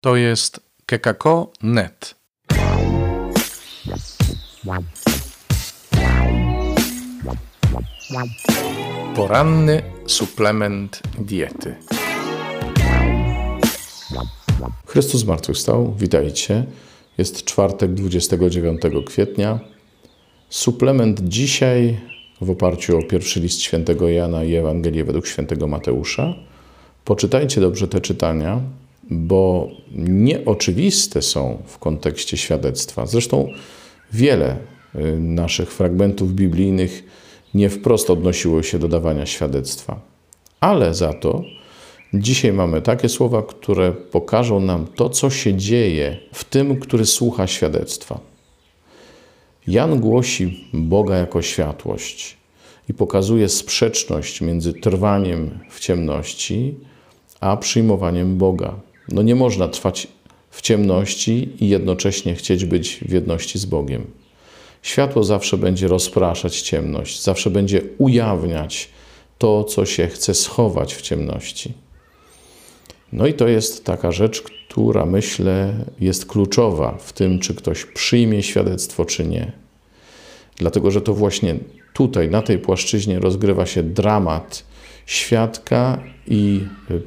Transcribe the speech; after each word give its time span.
To 0.00 0.16
jest 0.16 0.60
kekako.net. 0.86 2.14
Poranny 9.16 9.82
suplement 10.06 11.02
diety. 11.18 11.74
Chrystus 14.86 15.20
zmartwychwstał, 15.20 15.94
witajcie. 15.94 16.64
Jest 17.18 17.44
czwartek 17.44 17.94
29 17.94 18.80
kwietnia. 19.06 19.60
Suplement 20.50 21.20
dzisiaj 21.20 22.00
w 22.40 22.50
oparciu 22.50 22.98
o 22.98 23.02
pierwszy 23.02 23.40
list 23.40 23.60
świętego 23.60 24.08
Jana 24.08 24.44
i 24.44 24.54
Ewangelię 24.54 25.04
według 25.04 25.26
świętego 25.26 25.66
Mateusza. 25.66 26.34
Poczytajcie 27.04 27.60
dobrze 27.60 27.88
te 27.88 28.00
czytania, 28.00 28.60
bo 29.10 29.68
nieoczywiste 29.96 31.22
są 31.22 31.62
w 31.66 31.78
kontekście 31.78 32.36
świadectwa. 32.36 33.06
Zresztą 33.06 33.48
wiele 34.12 34.56
y, 34.94 35.18
naszych 35.18 35.72
fragmentów 35.72 36.32
biblijnych 36.32 37.04
nie 37.54 37.70
wprost 37.70 38.10
odnosiło 38.10 38.62
się 38.62 38.78
do 38.78 38.88
dawania 38.88 39.26
świadectwa. 39.26 40.00
Ale 40.60 40.94
za 40.94 41.12
to 41.12 41.42
dzisiaj 42.14 42.52
mamy 42.52 42.82
takie 42.82 43.08
słowa, 43.08 43.42
które 43.42 43.92
pokażą 43.92 44.60
nam 44.60 44.86
to, 44.86 45.08
co 45.08 45.30
się 45.30 45.54
dzieje 45.54 46.16
w 46.32 46.44
tym, 46.44 46.80
który 46.80 47.06
słucha 47.06 47.46
świadectwa. 47.46 48.20
Jan 49.66 50.00
głosi 50.00 50.68
Boga 50.72 51.16
jako 51.16 51.42
światłość 51.42 52.36
i 52.88 52.94
pokazuje 52.94 53.48
sprzeczność 53.48 54.40
między 54.40 54.72
trwaniem 54.72 55.58
w 55.70 55.80
ciemności 55.80 56.74
a 57.40 57.56
przyjmowaniem 57.56 58.36
Boga. 58.36 58.74
No 59.08 59.22
nie 59.22 59.34
można 59.34 59.68
trwać 59.68 60.08
w 60.50 60.62
ciemności 60.62 61.48
i 61.60 61.68
jednocześnie 61.68 62.34
chcieć 62.34 62.64
być 62.64 62.98
w 63.08 63.12
jedności 63.12 63.58
z 63.58 63.64
Bogiem. 63.64 64.06
Światło 64.82 65.24
zawsze 65.24 65.58
będzie 65.58 65.88
rozpraszać 65.88 66.60
ciemność, 66.60 67.22
zawsze 67.22 67.50
będzie 67.50 67.82
ujawniać 67.98 68.88
to, 69.38 69.64
co 69.64 69.86
się 69.86 70.06
chce 70.06 70.34
schować 70.34 70.94
w 70.94 71.02
ciemności. 71.02 71.72
No 73.12 73.26
i 73.26 73.34
to 73.34 73.48
jest 73.48 73.84
taka 73.84 74.12
rzecz, 74.12 74.42
która 74.42 75.06
myślę 75.06 75.74
jest 76.00 76.26
kluczowa 76.26 76.98
w 77.00 77.12
tym, 77.12 77.38
czy 77.38 77.54
ktoś 77.54 77.84
przyjmie 77.84 78.42
świadectwo, 78.42 79.04
czy 79.04 79.26
nie. 79.26 79.52
Dlatego, 80.56 80.90
że 80.90 81.00
to 81.00 81.14
właśnie 81.14 81.56
tutaj, 81.92 82.30
na 82.30 82.42
tej 82.42 82.58
płaszczyźnie 82.58 83.18
rozgrywa 83.18 83.66
się 83.66 83.82
dramat 83.82 84.64
świadka 85.06 86.02
i 86.26 86.60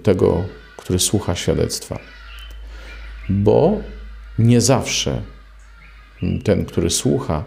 tego, 0.04 0.44
który 0.82 1.00
słucha 1.00 1.36
świadectwa. 1.36 2.00
Bo 3.30 3.82
nie 4.40 4.62
zawsze 4.62 5.22
ten, 6.44 6.66
który 6.66 6.90
słucha, 6.90 7.44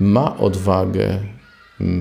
ma 0.00 0.36
odwagę 0.36 1.20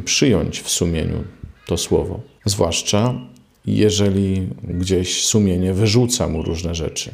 przyjąć 0.06 0.62
w 0.62 0.70
sumieniu 0.70 1.23
to 1.66 1.78
słowo. 1.78 2.22
Zwłaszcza 2.46 3.14
jeżeli 3.66 4.48
gdzieś 4.64 5.26
sumienie 5.26 5.73
wyrzuca 5.73 6.28
mu 6.28 6.44
różne 6.44 6.76
rzeczy. 6.76 7.14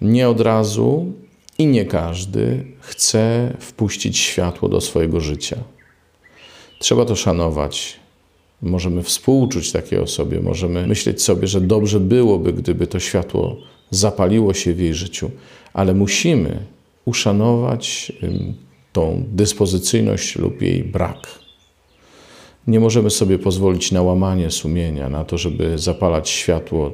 Nie 0.00 0.28
od 0.28 0.40
razu 0.40 1.12
i 1.58 1.66
nie 1.66 1.84
każdy 1.84 2.64
chce 2.80 3.52
wpuścić 3.60 4.18
światło 4.18 4.68
do 4.68 4.80
swojego 4.80 5.20
życia. 5.20 5.56
Trzeba 6.78 7.04
to 7.04 7.16
szanować, 7.16 8.00
Możemy 8.64 9.02
współczuć 9.02 9.72
takiej 9.72 9.98
osobie, 9.98 10.40
możemy 10.40 10.86
myśleć 10.86 11.22
sobie, 11.22 11.46
że 11.46 11.60
dobrze 11.60 12.00
byłoby, 12.00 12.52
gdyby 12.52 12.86
to 12.86 13.00
światło 13.00 13.56
zapaliło 13.90 14.54
się 14.54 14.72
w 14.72 14.80
jej 14.80 14.94
życiu, 14.94 15.30
ale 15.72 15.94
musimy 15.94 16.66
uszanować 17.04 18.12
tą 18.92 19.24
dyspozycyjność 19.32 20.36
lub 20.36 20.62
jej 20.62 20.84
brak. 20.84 21.26
Nie 22.66 22.80
możemy 22.80 23.10
sobie 23.10 23.38
pozwolić 23.38 23.92
na 23.92 24.02
łamanie 24.02 24.50
sumienia, 24.50 25.08
na 25.08 25.24
to, 25.24 25.38
żeby 25.38 25.78
zapalać 25.78 26.28
światło 26.28 26.92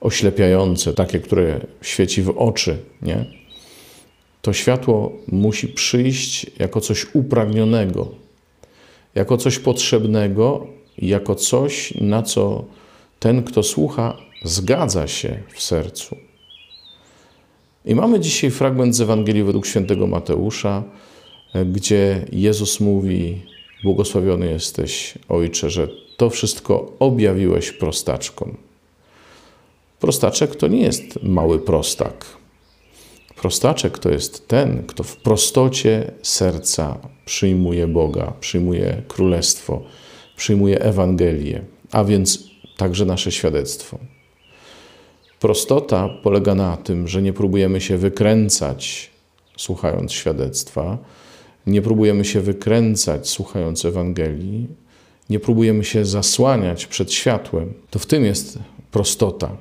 oślepiające, 0.00 0.92
takie, 0.92 1.20
które 1.20 1.60
świeci 1.82 2.22
w 2.22 2.30
oczy. 2.30 2.78
Nie? 3.02 3.24
To 4.42 4.52
światło 4.52 5.12
musi 5.28 5.68
przyjść 5.68 6.46
jako 6.58 6.80
coś 6.80 7.06
upragnionego, 7.14 8.08
jako 9.14 9.36
coś 9.36 9.58
potrzebnego, 9.58 10.66
jako 11.00 11.34
coś, 11.34 11.94
na 11.94 12.22
co 12.22 12.64
ten, 13.18 13.42
kto 13.42 13.62
słucha, 13.62 14.16
zgadza 14.44 15.06
się 15.06 15.42
w 15.54 15.62
sercu. 15.62 16.16
I 17.84 17.94
mamy 17.94 18.20
dzisiaj 18.20 18.50
fragment 18.50 18.96
z 18.96 19.00
Ewangelii 19.00 19.42
według 19.42 19.66
świętego 19.66 20.06
Mateusza, 20.06 20.82
gdzie 21.72 22.26
Jezus 22.32 22.80
mówi: 22.80 23.42
Błogosławiony 23.84 24.50
jesteś, 24.50 25.14
Ojcze, 25.28 25.70
że 25.70 25.88
to 26.16 26.30
wszystko 26.30 26.92
objawiłeś 26.98 27.72
prostaczkom. 27.72 28.56
Prostaczek 30.00 30.56
to 30.56 30.68
nie 30.68 30.82
jest 30.82 31.22
mały 31.22 31.58
prostak. 31.58 32.26
Prostaczek 33.36 33.98
to 33.98 34.10
jest 34.10 34.48
ten, 34.48 34.82
kto 34.86 35.02
w 35.02 35.16
prostocie 35.16 36.12
serca 36.22 36.98
przyjmuje 37.24 37.86
Boga, 37.86 38.32
przyjmuje 38.40 39.02
królestwo 39.08 39.82
przyjmuje 40.40 40.80
Ewangelię, 40.80 41.62
a 41.92 42.04
więc 42.04 42.44
także 42.76 43.04
nasze 43.04 43.32
świadectwo. 43.32 43.98
Prostota 45.40 46.08
polega 46.22 46.54
na 46.54 46.76
tym, 46.76 47.08
że 47.08 47.22
nie 47.22 47.32
próbujemy 47.32 47.80
się 47.80 47.96
wykręcać 47.96 49.10
słuchając 49.56 50.12
świadectwa, 50.12 50.98
nie 51.66 51.82
próbujemy 51.82 52.24
się 52.24 52.40
wykręcać 52.40 53.28
słuchając 53.28 53.84
Ewangelii, 53.84 54.66
nie 55.30 55.40
próbujemy 55.40 55.84
się 55.84 56.04
zasłaniać 56.04 56.86
przed 56.86 57.12
światłem. 57.12 57.72
To 57.90 57.98
w 57.98 58.06
tym 58.06 58.24
jest 58.24 58.58
prostota. 58.90 59.56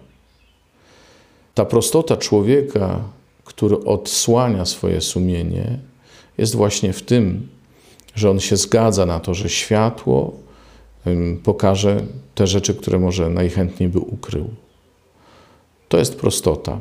Ta 1.54 1.66
prostota 1.66 2.18
człowieka, 2.18 3.04
który 3.46 3.84
odsłania 3.84 4.66
swoje 4.66 5.02
sumienie, 5.02 5.80
jest 6.38 6.56
właśnie 6.56 6.94
w 6.94 7.02
tym, 7.02 7.48
że 8.16 8.30
on 8.30 8.40
się 8.40 8.58
zgadza 8.58 9.06
na 9.06 9.20
to, 9.20 9.34
że 9.34 9.50
światło 9.50 10.49
pokaże 11.44 12.04
te 12.36 12.48
rzeczy, 12.48 12.76
które 12.76 13.00
może 13.00 13.30
najchętniej 13.30 13.90
by 13.90 14.00
ukrył. 14.00 14.50
To 15.90 15.98
jest 15.98 16.20
prostota. 16.20 16.80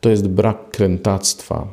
To 0.00 0.10
jest 0.10 0.28
brak 0.28 0.70
krętactwa, 0.70 1.68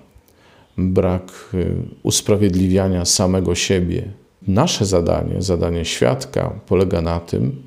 brak 0.77 1.49
y, 1.53 1.75
usprawiedliwiania 2.03 3.05
samego 3.05 3.55
siebie. 3.55 4.11
Nasze 4.47 4.85
zadanie, 4.85 5.41
zadanie 5.41 5.85
świadka, 5.85 6.59
polega 6.67 7.01
na 7.01 7.19
tym, 7.19 7.63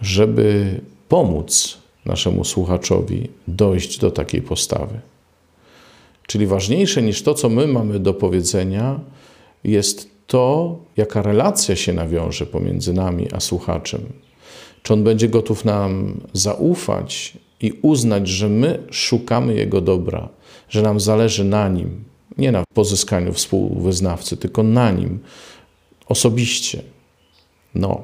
żeby 0.00 0.80
pomóc 1.08 1.78
naszemu 2.04 2.44
słuchaczowi 2.44 3.28
dojść 3.48 3.98
do 3.98 4.10
takiej 4.10 4.42
postawy. 4.42 5.00
Czyli 6.26 6.46
ważniejsze 6.46 7.02
niż 7.02 7.22
to, 7.22 7.34
co 7.34 7.48
my 7.48 7.66
mamy 7.66 7.98
do 7.98 8.14
powiedzenia, 8.14 9.00
jest 9.64 10.13
to, 10.26 10.76
jaka 10.96 11.22
relacja 11.22 11.76
się 11.76 11.92
nawiąże 11.92 12.46
pomiędzy 12.46 12.92
nami 12.92 13.28
a 13.32 13.40
słuchaczem. 13.40 14.00
Czy 14.82 14.92
on 14.92 15.04
będzie 15.04 15.28
gotów 15.28 15.64
nam 15.64 16.20
zaufać 16.32 17.38
i 17.60 17.72
uznać, 17.82 18.28
że 18.28 18.48
my 18.48 18.82
szukamy 18.90 19.54
Jego 19.54 19.80
dobra, 19.80 20.28
że 20.68 20.82
nam 20.82 21.00
zależy 21.00 21.44
na 21.44 21.68
Nim, 21.68 22.04
nie 22.38 22.52
na 22.52 22.64
pozyskaniu 22.74 23.32
współwyznawcy, 23.32 24.36
tylko 24.36 24.62
na 24.62 24.90
Nim 24.90 25.18
osobiście. 26.06 26.82
No. 27.74 28.02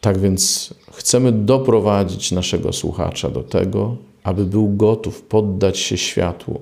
Tak 0.00 0.18
więc 0.18 0.74
chcemy 0.92 1.32
doprowadzić 1.32 2.32
naszego 2.32 2.72
słuchacza 2.72 3.30
do 3.30 3.42
tego, 3.42 3.96
aby 4.22 4.44
był 4.44 4.68
gotów 4.68 5.22
poddać 5.22 5.78
się 5.78 5.96
światłu, 5.96 6.60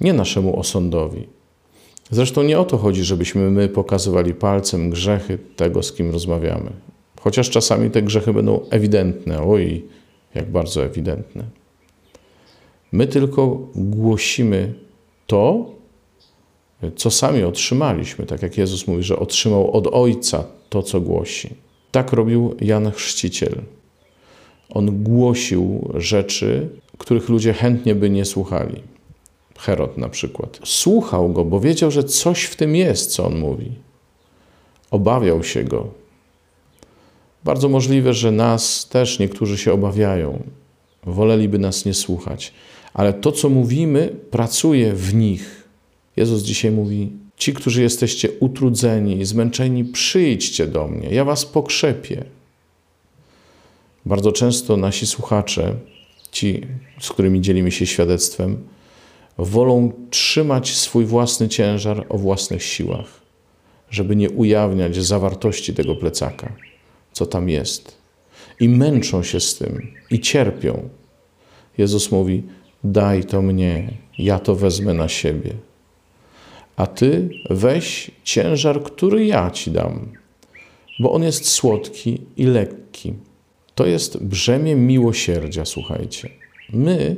nie 0.00 0.12
naszemu 0.12 0.58
osądowi, 0.58 1.26
Zresztą 2.10 2.42
nie 2.42 2.58
o 2.58 2.64
to 2.64 2.78
chodzi, 2.78 3.04
żebyśmy 3.04 3.50
my 3.50 3.68
pokazywali 3.68 4.34
palcem 4.34 4.90
grzechy 4.90 5.38
tego, 5.56 5.82
z 5.82 5.92
kim 5.92 6.10
rozmawiamy. 6.10 6.70
Chociaż 7.20 7.50
czasami 7.50 7.90
te 7.90 8.02
grzechy 8.02 8.32
będą 8.32 8.60
ewidentne, 8.70 9.42
oj, 9.42 9.84
jak 10.34 10.50
bardzo 10.50 10.84
ewidentne. 10.84 11.44
My 12.92 13.06
tylko 13.06 13.58
głosimy 13.74 14.74
to, 15.26 15.70
co 16.96 17.10
sami 17.10 17.44
otrzymaliśmy, 17.44 18.26
tak 18.26 18.42
jak 18.42 18.58
Jezus 18.58 18.86
mówi, 18.86 19.02
że 19.02 19.18
otrzymał 19.18 19.70
od 19.70 19.86
Ojca 19.86 20.44
to, 20.68 20.82
co 20.82 21.00
głosi. 21.00 21.48
Tak 21.90 22.12
robił 22.12 22.56
Jan 22.60 22.90
Chrzciciel. 22.90 23.54
On 24.70 25.02
głosił 25.02 25.90
rzeczy, 25.94 26.68
których 26.98 27.28
ludzie 27.28 27.52
chętnie 27.52 27.94
by 27.94 28.10
nie 28.10 28.24
słuchali. 28.24 28.82
Herod 29.60 29.98
na 29.98 30.08
przykład. 30.08 30.60
Słuchał 30.64 31.32
go, 31.32 31.44
bo 31.44 31.60
wiedział, 31.60 31.90
że 31.90 32.04
coś 32.04 32.44
w 32.44 32.56
tym 32.56 32.76
jest, 32.76 33.12
co 33.12 33.26
on 33.26 33.38
mówi. 33.38 33.72
Obawiał 34.90 35.44
się 35.44 35.64
go. 35.64 35.88
Bardzo 37.44 37.68
możliwe, 37.68 38.14
że 38.14 38.32
nas 38.32 38.88
też 38.88 39.18
niektórzy 39.18 39.58
się 39.58 39.72
obawiają. 39.72 40.42
woleliby 41.04 41.58
nas 41.58 41.84
nie 41.84 41.94
słuchać, 41.94 42.52
ale 42.94 43.12
to, 43.12 43.32
co 43.32 43.48
mówimy, 43.48 44.16
pracuje 44.30 44.92
w 44.92 45.14
nich. 45.14 45.68
Jezus 46.16 46.42
dzisiaj 46.42 46.70
mówi: 46.70 47.12
Ci, 47.36 47.54
którzy 47.54 47.82
jesteście 47.82 48.28
utrudzeni 48.40 49.24
zmęczeni, 49.24 49.84
przyjdźcie 49.84 50.66
do 50.66 50.88
mnie, 50.88 51.08
ja 51.10 51.24
was 51.24 51.46
pokrzepię. 51.46 52.24
Bardzo 54.06 54.32
często 54.32 54.76
nasi 54.76 55.06
słuchacze, 55.06 55.74
ci, 56.32 56.66
z 57.00 57.08
którymi 57.08 57.40
dzielimy 57.40 57.70
się 57.70 57.86
świadectwem, 57.86 58.58
wolą 59.38 59.92
trzymać 60.10 60.76
swój 60.76 61.04
własny 61.04 61.48
ciężar 61.48 62.06
o 62.08 62.18
własnych 62.18 62.62
siłach, 62.62 63.20
żeby 63.90 64.16
nie 64.16 64.30
ujawniać 64.30 64.96
zawartości 64.96 65.74
tego 65.74 65.94
plecaka, 65.94 66.52
co 67.12 67.26
tam 67.26 67.48
jest. 67.48 68.00
I 68.60 68.68
męczą 68.68 69.22
się 69.22 69.40
z 69.40 69.58
tym, 69.58 69.92
i 70.10 70.20
cierpią. 70.20 70.88
Jezus 71.78 72.10
mówi: 72.10 72.42
Daj 72.84 73.24
to 73.24 73.42
mnie, 73.42 73.92
ja 74.18 74.38
to 74.38 74.54
wezmę 74.54 74.94
na 74.94 75.08
siebie. 75.08 75.52
A 76.76 76.86
ty 76.86 77.28
weź 77.50 78.10
ciężar, 78.24 78.82
który 78.82 79.26
ja 79.26 79.50
ci 79.50 79.70
dam, 79.70 80.12
bo 81.00 81.12
on 81.12 81.22
jest 81.22 81.48
słodki 81.48 82.20
i 82.36 82.44
lekki. 82.44 83.14
To 83.74 83.86
jest 83.86 84.24
brzemię 84.24 84.74
miłosierdzia, 84.76 85.64
słuchajcie. 85.64 86.30
My 86.72 87.16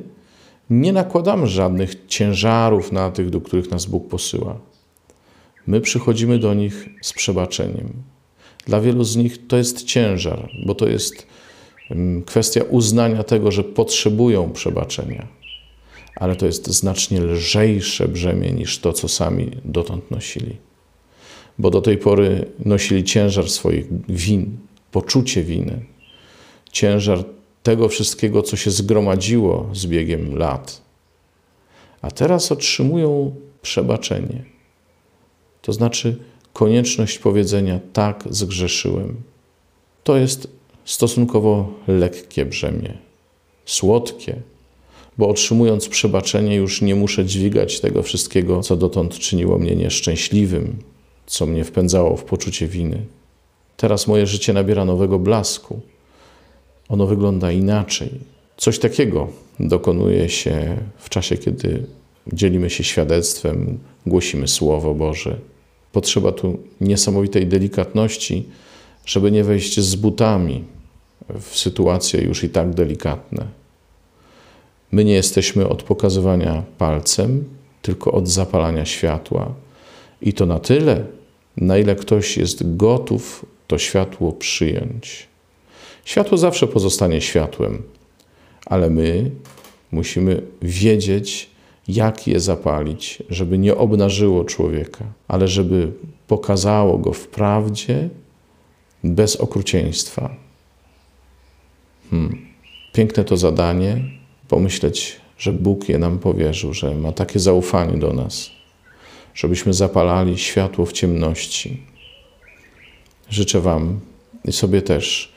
nie 0.81 0.93
nakładamy 0.93 1.47
żadnych 1.47 2.07
ciężarów 2.07 2.93
na 2.93 3.11
tych, 3.11 3.31
do 3.31 3.41
których 3.41 3.71
nas 3.71 3.87
Bóg 3.87 4.09
posyła. 4.09 4.59
My 5.67 5.81
przychodzimy 5.81 6.39
do 6.39 6.55
nich 6.55 6.89
z 7.03 7.13
przebaczeniem. 7.13 7.93
Dla 8.67 8.81
wielu 8.81 9.05
z 9.05 9.17
nich 9.17 9.47
to 9.47 9.57
jest 9.57 9.85
ciężar, 9.85 10.49
bo 10.67 10.75
to 10.75 10.89
jest 10.89 11.27
mm, 11.91 12.23
kwestia 12.23 12.63
uznania 12.63 13.23
tego, 13.25 13.51
że 13.51 13.65
potrzebują 13.65 14.53
przebaczenia. 14.53 15.27
Ale 16.17 16.37
to 16.37 16.47
jest 16.47 16.67
znacznie 16.67 17.21
lżejsze 17.21 18.09
brzemię 18.09 18.53
niż 18.53 18.79
to, 18.79 18.93
co 18.93 19.09
sami 19.09 19.51
dotąd 19.65 20.11
nosili. 20.11 20.57
Bo 21.59 21.71
do 21.71 21.81
tej 21.81 21.99
pory 21.99 22.47
nosili 22.65 23.05
ciężar 23.05 23.51
swoich 23.51 23.87
win, 24.09 24.57
poczucie 24.91 25.43
winy, 25.43 25.85
ciężar 26.73 27.25
tego 27.63 27.89
wszystkiego, 27.89 28.43
co 28.43 28.57
się 28.57 28.71
zgromadziło 28.71 29.69
z 29.73 29.87
biegiem 29.87 30.37
lat. 30.37 30.83
A 32.03 32.11
teraz 32.11 32.53
otrzymują 32.53 33.35
przebaczenie. 33.63 34.45
To 35.63 35.73
znaczy 35.73 36.17
konieczność 36.53 37.19
powiedzenia: 37.19 37.81
tak, 37.93 38.25
zgrzeszyłem. 38.31 39.17
To 40.05 40.17
jest 40.17 40.49
stosunkowo 40.85 41.73
lekkie 41.89 42.47
brzemię, 42.47 42.99
słodkie, 43.65 44.43
bo 45.19 45.29
otrzymując 45.29 45.89
przebaczenie, 45.89 46.57
już 46.57 46.83
nie 46.83 46.95
muszę 46.95 47.25
dźwigać 47.25 47.81
tego 47.81 48.03
wszystkiego, 48.03 48.61
co 48.61 48.77
dotąd 48.77 49.19
czyniło 49.19 49.59
mnie 49.59 49.77
nieszczęśliwym, 49.77 50.79
co 51.27 51.47
mnie 51.47 51.65
wpędzało 51.65 52.17
w 52.17 52.25
poczucie 52.25 52.69
winy. 52.69 53.07
Teraz 53.77 54.07
moje 54.07 54.27
życie 54.27 54.53
nabiera 54.53 54.85
nowego 54.85 55.19
blasku 55.19 55.81
ono 56.93 57.07
wygląda 57.07 57.53
inaczej. 57.53 58.11
Coś 58.57 58.79
takiego 58.79 59.29
dokonuje 59.61 60.29
się 60.29 60.77
w 60.99 61.09
czasie, 61.09 61.37
kiedy 61.37 61.87
dzielimy 62.33 62.71
się 62.71 62.85
świadectwem, 62.85 63.79
głosimy 64.07 64.49
Słowo 64.49 64.95
Boże. 64.95 65.39
Potrzeba 65.93 66.33
tu 66.33 66.59
niesamowitej 66.81 67.47
delikatności, 67.47 68.49
żeby 69.07 69.31
nie 69.31 69.45
wejść 69.45 69.81
z 69.81 69.95
butami 69.95 70.65
w 71.41 71.59
sytuacje 71.59 72.21
już 72.21 72.45
i 72.45 72.49
tak 72.49 72.75
delikatne. 72.75 73.47
My 74.93 75.05
nie 75.05 75.15
jesteśmy 75.15 75.69
od 75.69 75.83
pokazywania 75.83 76.63
palcem, 76.79 77.45
tylko 77.83 78.13
od 78.13 78.29
zapalania 78.29 78.85
światła. 78.85 79.55
I 80.23 80.33
to 80.33 80.47
na 80.47 80.59
tyle, 80.59 81.05
na 81.57 81.79
ile 81.79 81.97
ktoś 81.97 82.37
jest 82.37 82.77
gotów 82.77 83.47
to 83.67 83.79
światło 83.79 84.33
przyjąć. 84.33 85.32
Światło 86.05 86.39
zawsze 86.39 86.67
pozostanie 86.67 87.21
światłem, 87.21 87.83
ale 88.67 88.91
my 88.91 89.31
musimy 89.93 90.43
wiedzieć, 90.63 91.51
jak 91.89 92.27
je 92.27 92.41
zapalić, 92.41 93.23
żeby 93.31 93.59
nie 93.59 93.77
obnażyło 93.77 94.45
człowieka, 94.45 95.05
ale 95.29 95.49
żeby 95.49 95.93
pokazało 96.27 96.99
go 96.99 97.13
w 97.13 97.29
prawdzie, 97.29 98.09
bez 99.05 99.37
okrucieństwa. 99.37 100.37
Hmm. 102.11 102.47
Piękne 102.93 103.25
to 103.25 103.37
zadanie, 103.37 104.03
pomyśleć, 104.49 105.21
że 105.39 105.53
Bóg 105.53 105.89
je 105.89 105.99
nam 105.99 106.19
powierzył, 106.19 106.75
że 106.75 106.95
ma 106.95 107.13
takie 107.13 107.39
zaufanie 107.39 107.99
do 107.99 108.13
nas, 108.13 108.51
żebyśmy 109.35 109.73
zapalali 109.73 110.39
światło 110.39 110.87
w 110.87 110.93
ciemności. 110.93 111.83
Życzę 113.31 113.61
Wam 113.61 114.01
i 114.45 114.53
sobie 114.53 114.83
też 114.83 115.32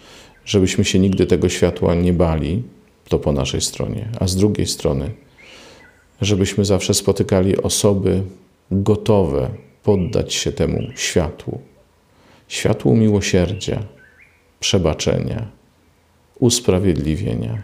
żebyśmy 0.46 0.86
się 0.86 1.00
nigdy 1.00 1.26
tego 1.26 1.50
światła 1.50 1.96
nie 1.96 2.14
bali, 2.14 2.64
to 3.10 3.20
po 3.20 3.32
naszej 3.32 3.62
stronie, 3.62 4.10
a 4.20 4.28
z 4.28 4.36
drugiej 4.36 4.68
strony, 4.68 5.12
żebyśmy 6.22 6.66
zawsze 6.66 6.94
spotykali 6.94 7.58
osoby 7.58 8.24
gotowe 8.72 9.50
poddać 9.84 10.34
się 10.34 10.52
temu 10.52 10.80
światłu. 10.96 11.62
Światłu 12.48 12.96
miłosierdzia, 12.96 13.84
przebaczenia, 14.60 15.48
usprawiedliwienia. 16.40 17.62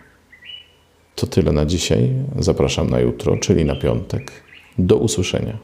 To 1.16 1.28
tyle 1.28 1.52
na 1.52 1.66
dzisiaj. 1.66 2.10
Zapraszam 2.40 2.90
na 2.90 3.00
jutro, 3.00 3.38
czyli 3.38 3.66
na 3.66 3.76
piątek. 3.76 4.32
Do 4.78 4.98
usłyszenia. 4.98 5.58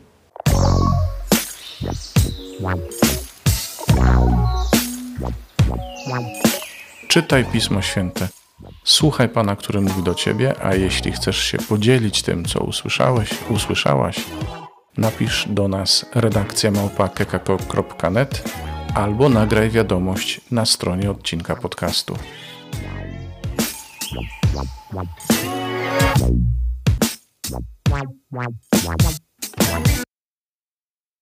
Czytaj 7.08 7.46
Pismo 7.46 7.82
Święte. 7.82 8.28
Słuchaj 8.84 9.30
Pana, 9.30 9.56
który 9.56 9.82
mówi 9.82 10.04
do 10.04 10.16
Ciebie, 10.16 10.56
a 10.64 10.76
jeśli 10.76 11.12
chcesz 11.12 11.38
się 11.38 11.58
podzielić 11.58 12.22
tym, 12.22 12.46
co 12.46 12.60
usłyszałeś, 12.60 13.30
usłyszałaś, 13.50 14.24
napisz 14.98 15.46
do 15.50 15.68
nas 15.68 16.06
redakcja 16.16 16.72
małpa.kekako.net 16.72 18.44
albo 18.96 19.30
nagraj 19.30 19.70
wiadomość 19.70 20.42
na 20.52 20.66
stronie 20.66 21.12
odcinka 21.12 21.56
podcastu. 21.56 22.18